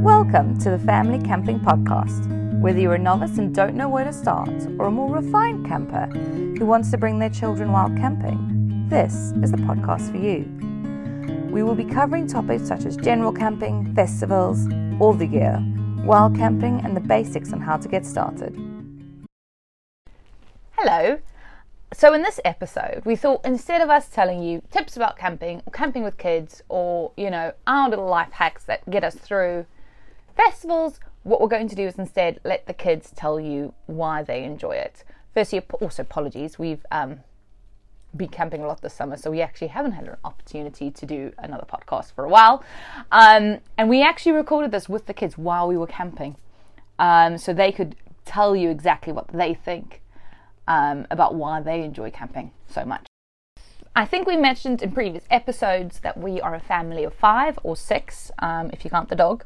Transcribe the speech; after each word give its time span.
Welcome 0.00 0.58
to 0.58 0.68
the 0.68 0.78
Family 0.78 1.18
Camping 1.18 1.58
Podcast. 1.58 2.60
Whether 2.60 2.80
you're 2.80 2.96
a 2.96 2.98
novice 2.98 3.38
and 3.38 3.54
don't 3.54 3.74
know 3.74 3.88
where 3.88 4.04
to 4.04 4.12
start, 4.12 4.50
or 4.78 4.86
a 4.86 4.90
more 4.90 5.10
refined 5.10 5.66
camper 5.66 6.06
who 6.58 6.66
wants 6.66 6.90
to 6.90 6.98
bring 6.98 7.18
their 7.18 7.30
children 7.30 7.72
while 7.72 7.88
camping, 7.88 8.86
this 8.90 9.32
is 9.42 9.50
the 9.50 9.56
podcast 9.56 10.10
for 10.10 10.18
you. 10.18 10.44
We 11.50 11.62
will 11.62 11.74
be 11.74 11.86
covering 11.86 12.26
topics 12.26 12.68
such 12.68 12.84
as 12.84 12.98
general 12.98 13.32
camping, 13.32 13.94
festivals, 13.94 14.68
all 15.00 15.14
the 15.14 15.26
year, 15.26 15.64
wild 16.04 16.36
camping, 16.36 16.82
and 16.84 16.94
the 16.94 17.00
basics 17.00 17.54
on 17.54 17.62
how 17.62 17.78
to 17.78 17.88
get 17.88 18.04
started. 18.04 18.54
Hello. 20.72 21.18
So, 21.94 22.12
in 22.12 22.20
this 22.20 22.38
episode, 22.44 23.00
we 23.06 23.16
thought 23.16 23.46
instead 23.46 23.80
of 23.80 23.88
us 23.88 24.10
telling 24.10 24.42
you 24.42 24.60
tips 24.70 24.96
about 24.96 25.16
camping 25.16 25.62
or 25.64 25.70
camping 25.72 26.02
with 26.02 26.18
kids 26.18 26.62
or, 26.68 27.12
you 27.16 27.30
know, 27.30 27.54
our 27.66 27.88
little 27.88 28.06
life 28.06 28.32
hacks 28.32 28.64
that 28.64 28.88
get 28.90 29.02
us 29.02 29.14
through 29.14 29.64
festivals, 30.36 31.00
what 31.22 31.40
we're 31.40 31.48
going 31.48 31.68
to 31.68 31.74
do 31.74 31.86
is 31.86 31.96
instead 31.96 32.40
let 32.44 32.66
the 32.66 32.74
kids 32.74 33.10
tell 33.16 33.40
you 33.40 33.74
why 33.86 34.22
they 34.22 34.44
enjoy 34.44 34.72
it. 34.72 35.02
Firstly, 35.34 35.62
also 35.80 36.02
apologies, 36.02 36.58
we've 36.58 36.86
um, 36.90 37.20
been 38.16 38.28
camping 38.28 38.62
a 38.62 38.66
lot 38.66 38.80
this 38.80 38.94
summer, 38.94 39.16
so 39.16 39.30
we 39.30 39.42
actually 39.42 39.68
haven't 39.68 39.92
had 39.92 40.06
an 40.06 40.16
opportunity 40.24 40.90
to 40.90 41.06
do 41.06 41.32
another 41.38 41.66
podcast 41.66 42.12
for 42.12 42.24
a 42.24 42.28
while. 42.28 42.62
Um, 43.10 43.58
and 43.76 43.88
we 43.88 44.02
actually 44.02 44.32
recorded 44.32 44.70
this 44.70 44.88
with 44.88 45.06
the 45.06 45.14
kids 45.14 45.36
while 45.36 45.68
we 45.68 45.76
were 45.76 45.86
camping, 45.86 46.36
um, 46.98 47.38
so 47.38 47.52
they 47.52 47.72
could 47.72 47.96
tell 48.24 48.56
you 48.56 48.70
exactly 48.70 49.12
what 49.12 49.28
they 49.28 49.54
think 49.54 50.02
um, 50.68 51.06
about 51.10 51.34
why 51.34 51.60
they 51.60 51.82
enjoy 51.82 52.10
camping 52.10 52.52
so 52.68 52.84
much. 52.84 53.06
I 53.94 54.04
think 54.04 54.26
we 54.26 54.36
mentioned 54.36 54.82
in 54.82 54.92
previous 54.92 55.24
episodes 55.30 56.00
that 56.00 56.18
we 56.18 56.38
are 56.40 56.54
a 56.54 56.60
family 56.60 57.04
of 57.04 57.14
five 57.14 57.58
or 57.62 57.76
six, 57.76 58.30
um, 58.40 58.68
if 58.72 58.84
you 58.84 58.90
count 58.90 59.08
the 59.08 59.16
dog, 59.16 59.44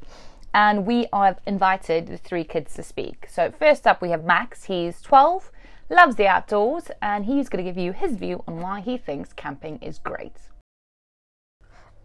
and 0.53 0.87
we 0.87 1.07
have 1.13 1.41
invited 1.47 2.07
the 2.07 2.17
three 2.17 2.45
kids 2.45 2.75
to 2.75 2.83
speak. 2.83 3.27
So, 3.31 3.51
first 3.51 3.87
up, 3.87 4.03
we 4.03 4.11
have 4.11 4.25
Max. 4.25 4.65
He's 4.65 5.01
12, 5.01 5.51
loves 5.89 6.17
the 6.17 6.27
outdoors, 6.27 6.91
and 7.01 7.27
he's 7.27 7.49
going 7.49 7.65
to 7.65 7.71
give 7.71 7.79
you 7.79 7.93
his 7.93 8.17
view 8.17 8.43
on 8.47 8.61
why 8.61 8.81
he 8.81 8.97
thinks 8.97 9.33
camping 9.33 9.79
is 9.81 9.99
great. 9.99 10.37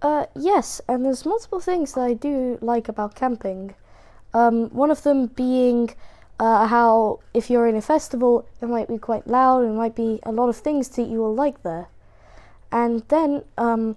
Uh, 0.01 0.25
yes, 0.35 0.81
and 0.87 1.03
there's 1.03 1.25
multiple 1.25 1.59
things 1.59 1.93
that 1.93 2.01
I 2.01 2.13
do 2.13 2.59
like 2.61 2.87
about 2.87 3.15
camping. 3.15 3.73
Um, 4.33 4.69
one 4.69 4.91
of 4.91 5.03
them 5.03 5.27
being 5.27 5.95
uh, 6.39 6.67
how 6.67 7.19
if 7.33 7.49
you're 7.49 7.67
in 7.67 7.75
a 7.75 7.81
festival, 7.81 8.47
it 8.61 8.67
might 8.67 8.87
be 8.87 8.97
quite 8.97 9.27
loud, 9.27 9.63
it 9.63 9.71
might 9.71 9.95
be 9.95 10.19
a 10.23 10.31
lot 10.31 10.49
of 10.49 10.57
things 10.57 10.89
that 10.89 11.07
you 11.07 11.19
will 11.19 11.33
like 11.33 11.63
there. 11.63 11.87
And 12.71 13.03
then 13.07 13.43
um, 13.57 13.95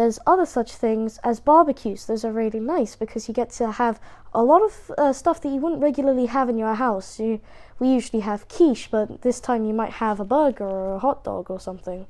there's 0.00 0.18
other 0.26 0.46
such 0.46 0.72
things 0.72 1.18
as 1.22 1.40
barbecues. 1.40 2.06
Those 2.06 2.24
are 2.24 2.32
really 2.32 2.58
nice 2.58 2.96
because 2.96 3.28
you 3.28 3.34
get 3.34 3.50
to 3.50 3.72
have 3.72 4.00
a 4.32 4.42
lot 4.42 4.62
of 4.62 4.90
uh, 4.96 5.12
stuff 5.12 5.42
that 5.42 5.50
you 5.50 5.56
wouldn't 5.56 5.82
regularly 5.82 6.24
have 6.24 6.48
in 6.48 6.56
your 6.56 6.72
house. 6.72 7.20
You, 7.20 7.38
we 7.78 7.88
usually 7.88 8.22
have 8.22 8.48
quiche, 8.48 8.90
but 8.90 9.20
this 9.20 9.40
time 9.40 9.66
you 9.66 9.74
might 9.74 9.92
have 9.92 10.18
a 10.18 10.24
burger 10.24 10.64
or 10.64 10.94
a 10.94 10.98
hot 11.00 11.22
dog 11.22 11.50
or 11.50 11.60
something. 11.60 12.06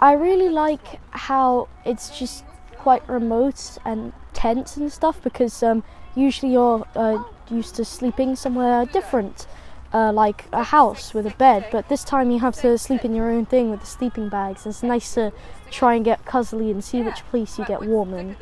I 0.00 0.12
really 0.12 0.48
like 0.48 0.98
how 1.10 1.68
it's 1.84 2.18
just 2.18 2.44
quite 2.78 3.06
remote 3.06 3.76
and 3.84 4.14
tents 4.32 4.78
and 4.78 4.90
stuff 4.90 5.22
because 5.22 5.62
um, 5.62 5.84
usually 6.14 6.52
you're 6.52 6.86
uh, 6.94 7.22
used 7.50 7.74
to 7.74 7.84
sleeping 7.84 8.36
somewhere 8.36 8.86
different, 8.86 9.46
uh, 9.92 10.12
like 10.12 10.44
a 10.52 10.64
house 10.64 11.14
with 11.14 11.26
a 11.26 11.34
bed, 11.36 11.66
but 11.72 11.88
this 11.88 12.04
time 12.04 12.30
you 12.30 12.38
have 12.38 12.54
to 12.56 12.78
sleep 12.78 13.04
in 13.04 13.14
your 13.14 13.30
own 13.30 13.46
thing 13.46 13.70
with 13.70 13.80
the 13.80 13.86
sleeping 13.86 14.28
bags. 14.28 14.66
It's 14.66 14.82
nice 14.82 15.14
to 15.14 15.32
try 15.70 15.94
and 15.94 16.04
get 16.04 16.24
cuddly 16.24 16.70
and 16.70 16.82
see 16.82 17.02
which 17.02 17.24
place 17.30 17.58
you 17.58 17.64
get 17.64 17.82
warm 17.82 18.14
in. 18.14 18.36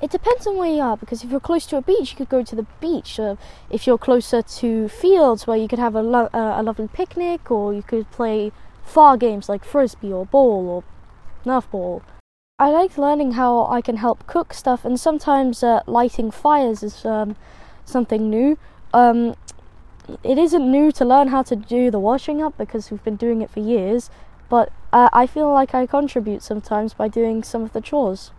It 0.00 0.10
depends 0.10 0.46
on 0.46 0.56
where 0.56 0.70
you 0.70 0.80
are 0.80 0.96
because 0.96 1.24
if 1.24 1.30
you're 1.30 1.40
close 1.40 1.66
to 1.66 1.76
a 1.76 1.82
beach, 1.82 2.12
you 2.12 2.16
could 2.16 2.28
go 2.28 2.44
to 2.44 2.54
the 2.54 2.66
beach. 2.80 3.18
Uh, 3.18 3.34
if 3.68 3.86
you're 3.86 3.98
closer 3.98 4.42
to 4.42 4.88
fields 4.88 5.46
where 5.46 5.56
you 5.56 5.66
could 5.66 5.80
have 5.80 5.96
a, 5.96 6.02
lo- 6.02 6.30
uh, 6.32 6.54
a 6.56 6.62
lovely 6.62 6.88
picnic, 6.88 7.50
or 7.50 7.74
you 7.74 7.82
could 7.82 8.10
play 8.10 8.52
far 8.84 9.16
games 9.16 9.48
like 9.48 9.64
frisbee 9.64 10.12
or 10.12 10.24
ball 10.26 10.68
or 10.68 10.84
nerf 11.44 11.68
ball. 11.70 12.02
I 12.60 12.70
like 12.70 12.98
learning 12.98 13.32
how 13.32 13.66
I 13.66 13.80
can 13.80 13.96
help 13.96 14.26
cook 14.26 14.52
stuff, 14.52 14.84
and 14.84 14.98
sometimes 14.98 15.62
uh, 15.62 15.82
lighting 15.86 16.30
fires 16.30 16.82
is 16.82 17.04
um, 17.04 17.36
something 17.84 18.30
new. 18.30 18.58
Um, 18.92 19.34
it 20.22 20.38
isn't 20.38 20.70
new 20.70 20.90
to 20.92 21.04
learn 21.04 21.28
how 21.28 21.42
to 21.42 21.56
do 21.56 21.90
the 21.90 21.98
washing 21.98 22.42
up 22.42 22.56
because 22.56 22.90
we've 22.90 23.04
been 23.04 23.16
doing 23.16 23.42
it 23.42 23.50
for 23.50 23.60
years, 23.60 24.10
but 24.48 24.72
uh, 24.92 25.08
I 25.12 25.26
feel 25.26 25.52
like 25.52 25.74
I 25.74 25.86
contribute 25.86 26.42
sometimes 26.42 26.94
by 26.94 27.08
doing 27.08 27.42
some 27.42 27.62
of 27.62 27.72
the 27.72 27.80
chores. 27.80 28.30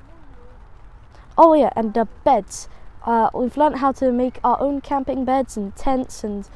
Oh 1.38 1.54
yeah, 1.54 1.72
and 1.76 1.94
the 1.94 2.08
beds. 2.24 2.68
Uh, 3.06 3.30
we've 3.34 3.56
learned 3.56 3.78
how 3.78 3.92
to 3.94 4.12
make 4.12 4.40
our 4.44 4.60
own 4.60 4.82
camping 4.82 5.24
beds 5.26 5.56
and 5.56 5.76
tents 5.76 6.24
and 6.24 6.50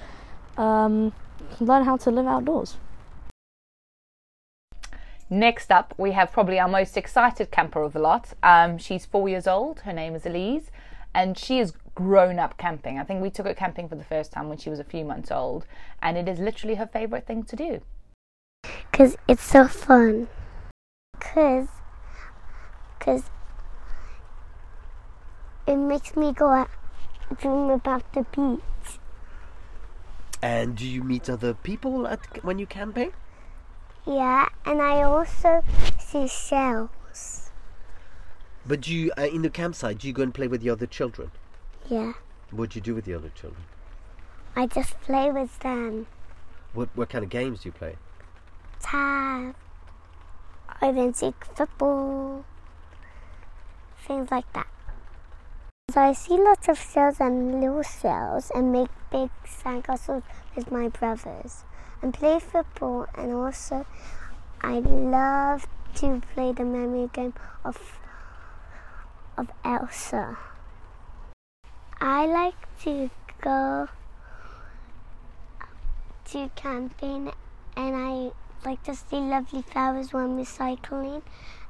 um, 0.57 1.13
learn 1.59 1.85
how 1.85 1.97
to 1.97 2.11
live 2.11 2.27
outdoors. 2.27 2.77
Next 5.29 5.71
up, 5.71 5.93
we 5.97 6.11
have 6.11 6.31
probably 6.31 6.59
our 6.59 6.67
most 6.67 6.97
excited 6.97 7.49
camper 7.49 7.81
of 7.81 7.93
the 7.93 7.99
lot. 7.99 8.33
Um, 8.43 8.77
she's 8.77 9.05
four 9.05 9.29
years 9.29 9.47
old. 9.47 9.79
Her 9.81 9.93
name 9.93 10.15
is 10.15 10.25
Elise, 10.25 10.69
and 11.13 11.37
she 11.37 11.59
is 11.59 11.73
grown 11.95 12.39
up 12.39 12.57
camping. 12.57 12.99
I 12.99 13.03
think 13.03 13.21
we 13.21 13.29
took 13.29 13.45
her 13.45 13.53
camping 13.53 13.87
for 13.87 13.95
the 13.95 14.03
first 14.03 14.31
time 14.31 14.49
when 14.49 14.57
she 14.57 14.69
was 14.69 14.79
a 14.79 14.83
few 14.83 15.05
months 15.05 15.31
old, 15.31 15.65
and 16.01 16.17
it 16.17 16.27
is 16.27 16.39
literally 16.39 16.75
her 16.75 16.87
favorite 16.87 17.27
thing 17.27 17.43
to 17.43 17.55
do. 17.55 17.81
Because 18.91 19.17
it's 19.27 19.43
so 19.43 19.67
fun. 19.67 20.27
Because 21.13 21.67
cause 22.99 23.23
it 25.67 25.75
makes 25.75 26.15
me 26.15 26.31
go 26.31 26.49
out 26.49 26.69
dream 27.39 27.69
about 27.69 28.11
the 28.13 28.23
beach. 28.35 28.99
And 30.41 30.75
do 30.75 30.85
you 30.85 31.03
meet 31.03 31.29
other 31.29 31.53
people 31.53 32.05
at, 32.07 32.43
when 32.43 32.59
you're 32.59 32.67
camping? 32.67 33.13
Yeah, 34.05 34.49
and 34.65 34.81
I 34.81 35.01
also 35.03 35.63
see 35.97 36.27
shells. 36.27 37.51
But 38.65 38.81
do 38.81 38.93
you, 38.93 39.11
uh, 39.17 39.23
in 39.23 39.41
the 39.41 39.49
campsite, 39.49 39.99
do 39.99 40.07
you 40.07 40.13
go 40.13 40.23
and 40.23 40.33
play 40.33 40.47
with 40.47 40.61
the 40.61 40.69
other 40.69 40.85
children? 40.85 41.31
Yeah, 41.89 42.13
What 42.51 42.71
do 42.71 42.77
you 42.77 42.81
do 42.81 42.95
with 42.95 43.05
the 43.05 43.13
other 43.13 43.29
children? 43.29 43.63
I 44.55 44.67
just 44.67 44.99
play 45.01 45.31
with 45.31 45.59
them. 45.59 46.07
What 46.73 46.89
what 46.95 47.09
kind 47.09 47.23
of 47.23 47.29
games 47.29 47.61
do 47.61 47.69
you 47.69 47.73
play? 47.73 47.95
Tag, 48.79 49.53
hide 50.67 50.95
and 50.95 51.15
seek 51.15 51.43
football, 51.45 52.45
things 54.07 54.31
like 54.31 54.51
that. 54.53 54.67
So 55.91 56.01
I 56.01 56.13
see 56.13 56.37
lots 56.37 56.67
of 56.69 56.77
shells 56.79 57.19
and 57.19 57.59
little 57.61 57.83
shells 57.83 58.49
and 58.55 58.71
make 58.71 58.89
big 59.11 59.29
sandcastles 59.45 60.23
with 60.55 60.71
my 60.71 60.87
brothers 60.87 61.63
and 62.01 62.13
play 62.13 62.39
football 62.39 63.07
and 63.15 63.31
also 63.33 63.85
I 64.61 64.79
love 64.79 65.67
to 65.95 66.21
play 66.33 66.53
the 66.53 66.63
memory 66.65 67.09
game 67.13 67.33
of 67.63 67.99
of 69.37 69.51
Elsa. 69.65 70.37
I 72.05 72.25
like 72.25 72.55
to 72.81 73.09
go 73.39 73.87
to 76.25 76.51
camping 76.53 77.31
and 77.77 77.95
I 77.95 78.31
like 78.65 78.83
to 78.83 78.93
see 78.93 79.15
lovely 79.15 79.61
flowers 79.61 80.11
when 80.11 80.35
we're 80.35 80.43
cycling 80.43 81.21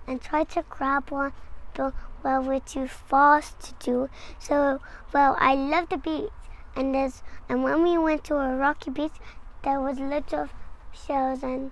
and 0.08 0.20
try 0.20 0.44
to 0.46 0.66
grab 0.68 1.12
one 1.12 1.34
but 1.76 1.94
well 2.24 2.42
we're 2.42 2.62
too 2.62 2.88
fast 2.88 3.60
to 3.60 3.74
do 3.86 4.10
so 4.40 4.82
well 5.14 5.38
I 5.40 5.54
love 5.54 5.90
the 5.90 5.98
beach 5.98 6.32
and 6.76 6.96
there's 6.96 7.22
and 7.48 7.64
when 7.64 7.84
we 7.84 7.96
went 8.00 8.24
to 8.24 8.38
a 8.38 8.56
rocky 8.56 8.90
beach 8.90 9.20
there 9.64 9.80
was 9.80 10.00
lots 10.00 10.34
of 10.34 10.52
shells 10.94 11.44
and 11.44 11.72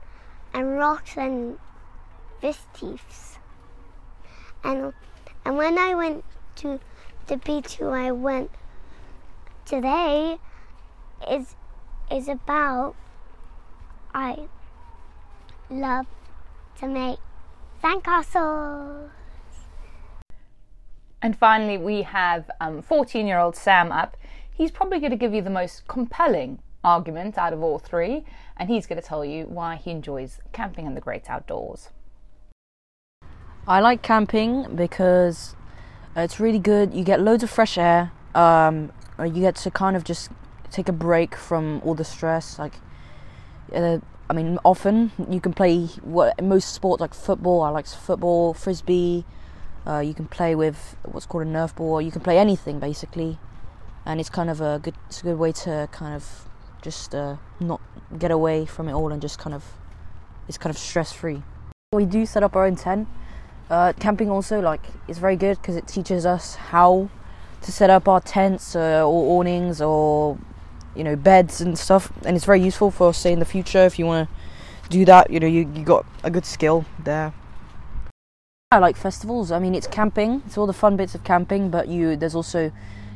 and 0.54 0.78
rocks 0.78 1.18
and 1.18 1.58
fish 2.40 2.60
teeths 2.76 3.40
and 4.64 4.94
and 5.46 5.58
when 5.58 5.80
I 5.80 5.96
went 5.96 6.24
to 6.58 6.80
the 7.28 7.38
beach 7.38 7.76
who 7.76 7.90
I 7.90 8.12
went 8.12 8.52
today 9.66 10.38
is 11.30 11.56
is 12.12 12.28
about 12.28 12.96
I 14.14 14.48
love 15.70 16.06
to 16.80 16.88
make 16.88 17.20
sandcastles. 17.82 19.10
And 21.22 21.38
finally, 21.38 21.78
we 21.78 22.02
have 22.02 22.50
14 22.60 23.22
um, 23.22 23.28
year 23.28 23.38
old 23.38 23.56
Sam 23.56 23.92
up. 23.92 24.18
He's 24.52 24.72
probably 24.72 25.00
going 25.00 25.12
to 25.12 25.18
give 25.18 25.34
you 25.34 25.42
the 25.42 25.50
most 25.50 25.88
compelling 25.88 26.60
argument 26.84 27.38
out 27.38 27.54
of 27.54 27.62
all 27.62 27.80
three, 27.80 28.24
and 28.58 28.70
he's 28.70 28.88
going 28.88 29.00
to 29.00 29.08
tell 29.08 29.24
you 29.24 29.46
why 29.46 29.76
he 29.76 29.92
enjoys 29.92 30.40
camping 30.52 30.86
in 30.86 30.96
the 30.96 31.02
great 31.02 31.30
outdoors. 31.30 31.90
I 33.68 33.80
like 33.80 34.02
camping 34.02 34.76
because 34.76 35.56
it's 36.16 36.40
really 36.40 36.60
good. 36.60 36.94
You 36.94 37.04
get 37.04 37.22
loads 37.22 37.44
of 37.44 37.50
fresh 37.50 37.78
air. 37.78 38.12
Um, 38.36 38.92
you 39.20 39.42
get 39.42 39.56
to 39.58 39.72
kind 39.72 39.96
of 39.96 40.04
just 40.04 40.30
take 40.72 40.90
a 40.90 40.94
break 40.94 41.36
from 41.36 41.82
all 41.84 41.96
the 41.96 42.04
stress. 42.04 42.58
Like, 42.60 42.76
uh, 43.74 44.00
I 44.30 44.34
mean, 44.34 44.58
often 44.64 45.12
you 45.30 45.42
can 45.42 45.54
play 45.54 45.86
what 46.04 46.42
most 46.42 46.74
sports 46.74 47.02
like 47.02 47.14
football. 47.14 47.62
I 47.62 47.70
like 47.70 47.88
football, 47.88 48.54
frisbee, 48.54 49.26
Uh, 49.86 50.00
you 50.00 50.14
can 50.14 50.28
play 50.28 50.54
with 50.54 50.96
what's 51.04 51.26
called 51.26 51.48
a 51.48 51.50
Nerf 51.50 51.76
ball. 51.76 52.02
You 52.02 52.12
can 52.12 52.22
play 52.22 52.38
anything 52.38 52.80
basically, 52.80 53.40
and 54.06 54.20
it's 54.20 54.30
kind 54.30 54.50
of 54.50 54.62
a 54.62 54.80
good 54.80 54.94
it's 55.08 55.22
a 55.22 55.24
good 55.24 55.40
way 55.40 55.52
to 55.52 55.90
kind 55.92 56.14
of 56.14 56.48
just 56.84 57.16
uh, 57.16 57.38
not 57.60 57.82
get 58.18 58.32
away 58.32 58.66
from 58.66 58.88
it 58.88 58.94
all 58.94 59.12
and 59.12 59.22
just 59.22 59.40
kind 59.40 59.56
of 59.56 59.64
it's 60.48 60.58
kind 60.58 60.70
of 60.70 60.78
stress 60.78 61.12
free. 61.12 61.42
We 61.94 62.06
do 62.06 62.26
set 62.26 62.44
up 62.44 62.56
our 62.56 62.66
own 62.66 62.76
tent. 62.76 63.08
Uh, 63.72 63.94
camping 63.94 64.30
also 64.30 64.60
like 64.60 64.82
is 65.08 65.18
very 65.18 65.38
good 65.38 65.58
because 65.62 65.78
it 65.78 65.88
teaches 65.88 66.26
us 66.26 66.56
how 66.56 67.10
to 67.62 67.72
set 67.72 67.90
up 67.90 68.06
our 68.06 68.20
tents 68.20 68.76
uh, 68.76 69.02
or 69.08 69.40
awnings 69.40 69.82
or 69.82 70.38
you 70.94 71.06
know 71.06 71.16
beds 71.16 71.62
and 71.62 71.80
stuff, 71.80 72.12
and 72.26 72.36
it's 72.36 72.44
very 72.44 72.60
useful 72.62 72.92
for 72.92 73.14
say 73.14 73.32
in 73.32 73.40
the 73.40 73.46
future 73.46 73.86
if 73.86 73.98
you 73.98 74.06
want 74.06 74.28
to 74.84 74.90
do 74.90 75.06
that. 75.06 75.30
You 75.30 75.40
know 75.40 75.48
you 75.48 75.72
you 75.74 75.86
got 75.86 76.06
a 76.22 76.30
good 76.30 76.46
skill 76.46 76.84
there. 77.06 77.34
I 78.72 78.80
like 78.80 78.98
festivals. 78.98 79.54
I 79.54 79.60
mean, 79.60 79.74
it's 79.74 79.88
camping. 79.88 80.44
It's 80.46 80.58
all 80.58 80.68
the 80.68 80.74
fun 80.74 80.98
bits 80.98 81.16
of 81.16 81.24
camping, 81.24 81.70
but 81.70 81.88
you 81.88 82.18
there's 82.18 82.36
also 82.36 82.74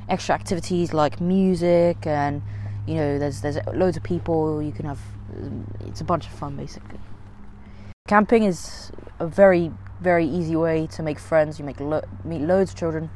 extra 0.07 0.35
activities 0.35 0.93
like 0.93 1.19
music 1.19 2.07
and 2.07 2.41
you 2.87 2.95
know 2.95 3.19
there's 3.19 3.41
there's 3.41 3.57
loads 3.73 3.97
of 3.97 4.03
people. 4.03 4.61
You 4.61 4.71
can 4.71 4.85
have 4.85 5.01
it's 5.85 5.99
a 5.99 6.05
bunch 6.05 6.25
of 6.27 6.31
fun 6.31 6.55
basically. 6.55 6.99
Camping 8.07 8.43
is 8.43 8.93
a 9.19 9.27
very 9.27 9.73
very 10.01 10.25
easy 10.25 10.55
way 10.55 10.87
to 10.87 11.03
make 11.03 11.19
friends. 11.19 11.59
You 11.59 11.65
make 11.65 11.79
lo- 11.79 12.03
meet 12.23 12.41
loads 12.41 12.71
of 12.71 12.77
children, 12.77 13.09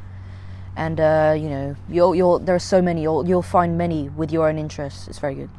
and 0.75 0.99
uh, 0.99 1.35
you 1.37 1.49
know 1.49 1.75
you'll 1.89 2.15
you'll 2.15 2.39
there 2.39 2.55
are 2.55 2.59
so 2.59 2.81
many. 2.81 3.01
You'll 3.01 3.27
you'll 3.27 3.41
find 3.41 3.77
many 3.77 4.09
with 4.09 4.31
your 4.31 4.49
own 4.49 4.57
interests. 4.57 5.07
It's 5.07 5.19
very 5.19 5.35
good. 5.35 5.49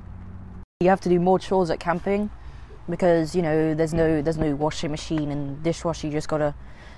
You 0.81 0.88
have 0.88 1.00
to 1.02 1.08
do 1.08 1.20
more 1.20 1.38
chores 1.38 1.70
at 1.70 1.81
camping 1.81 2.31
because 2.88 3.34
you 3.34 3.43
know 3.43 3.75
there's 3.75 3.94
no 3.94 4.22
there's 4.22 4.38
no 4.38 4.55
washing 4.55 4.90
machine 4.90 5.31
and 5.31 5.62
dishwasher. 5.62 6.06
You 6.06 6.12
just 6.12 6.28
gotta 6.28 6.55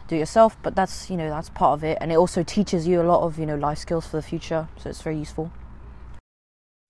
do 0.09 0.17
it 0.17 0.21
yourself. 0.21 0.57
But 0.63 0.75
that's 0.75 1.11
you 1.11 1.17
know 1.17 1.29
that's 1.29 1.51
part 1.51 1.79
of 1.79 1.85
it, 1.85 1.99
and 2.01 2.13
it 2.13 2.17
also 2.17 2.43
teaches 2.43 2.87
you 2.87 3.01
a 3.01 3.05
lot 3.05 3.23
of 3.23 3.39
you 3.39 3.47
know 3.47 3.57
life 3.57 3.79
skills 3.79 4.07
for 4.07 4.17
the 4.17 4.23
future. 4.23 4.69
So 4.79 4.91
it's 4.91 5.03
very 5.03 5.19
useful. 5.19 5.51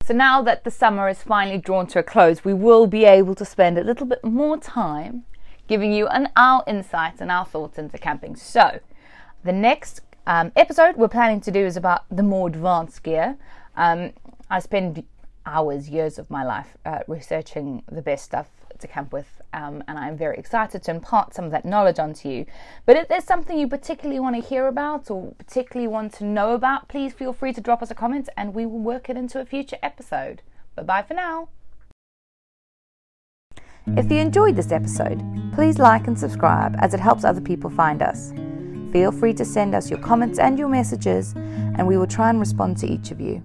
So 0.04 0.14
now 0.14 0.42
that 0.42 0.64
the 0.64 0.70
summer 0.70 1.08
is 1.08 1.22
finally 1.22 1.58
drawn 1.58 1.86
to 1.88 2.00
a 2.00 2.02
close, 2.02 2.44
we 2.44 2.52
will 2.52 2.88
be 2.88 3.04
able 3.04 3.36
to 3.36 3.44
spend 3.44 3.78
a 3.78 3.84
little 3.84 4.04
bit 4.04 4.24
more 4.24 4.58
time 4.58 5.24
giving 5.72 5.90
you 5.90 6.06
an 6.08 6.28
our 6.36 6.62
insights 6.66 7.22
and 7.22 7.30
our 7.30 7.46
thoughts 7.46 7.78
into 7.78 7.96
camping. 7.96 8.36
So 8.36 8.78
the 9.42 9.54
next 9.54 10.02
um, 10.26 10.52
episode 10.54 10.96
we're 10.96 11.08
planning 11.08 11.40
to 11.40 11.50
do 11.50 11.64
is 11.64 11.78
about 11.78 12.04
the 12.14 12.22
more 12.22 12.46
advanced 12.46 13.02
gear. 13.02 13.38
Um, 13.74 14.12
I 14.50 14.58
spend 14.58 15.02
hours, 15.46 15.88
years 15.88 16.18
of 16.18 16.30
my 16.30 16.44
life 16.44 16.76
uh, 16.84 16.98
researching 17.08 17.82
the 17.90 18.02
best 18.02 18.22
stuff 18.22 18.48
to 18.80 18.86
camp 18.86 19.14
with, 19.14 19.40
um, 19.54 19.82
and 19.88 19.98
I'm 19.98 20.18
very 20.18 20.36
excited 20.36 20.82
to 20.82 20.90
impart 20.90 21.32
some 21.32 21.46
of 21.46 21.52
that 21.52 21.64
knowledge 21.64 21.98
onto 21.98 22.28
you. 22.28 22.44
But 22.84 22.96
if 22.96 23.08
there's 23.08 23.24
something 23.24 23.58
you 23.58 23.66
particularly 23.66 24.20
want 24.20 24.36
to 24.36 24.46
hear 24.46 24.66
about 24.66 25.10
or 25.10 25.32
particularly 25.38 25.88
want 25.88 26.12
to 26.18 26.24
know 26.24 26.52
about, 26.52 26.86
please 26.88 27.14
feel 27.14 27.32
free 27.32 27.54
to 27.54 27.62
drop 27.62 27.80
us 27.80 27.90
a 27.90 27.94
comment 27.94 28.28
and 28.36 28.52
we 28.52 28.66
will 28.66 28.78
work 28.78 29.08
it 29.08 29.16
into 29.16 29.40
a 29.40 29.46
future 29.46 29.78
episode. 29.82 30.42
Bye 30.74 30.82
bye 30.82 31.02
for 31.02 31.14
now. 31.14 31.48
If 33.88 34.10
you 34.10 34.18
enjoyed 34.18 34.54
this 34.56 34.70
episode, 34.70 35.22
please 35.52 35.78
like 35.78 36.06
and 36.06 36.18
subscribe 36.18 36.76
as 36.78 36.94
it 36.94 37.00
helps 37.00 37.24
other 37.24 37.40
people 37.40 37.68
find 37.68 38.00
us. 38.00 38.32
Feel 38.92 39.10
free 39.10 39.34
to 39.34 39.44
send 39.44 39.74
us 39.74 39.90
your 39.90 39.98
comments 39.98 40.38
and 40.38 40.58
your 40.58 40.68
messages, 40.68 41.34
and 41.34 41.86
we 41.86 41.98
will 41.98 42.06
try 42.06 42.30
and 42.30 42.38
respond 42.38 42.76
to 42.78 42.86
each 42.86 43.10
of 43.10 43.20
you. 43.20 43.42